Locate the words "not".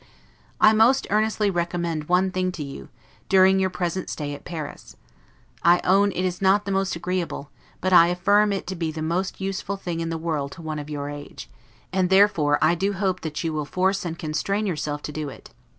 6.41-6.65